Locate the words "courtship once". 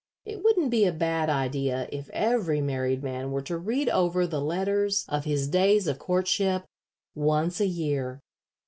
5.99-7.61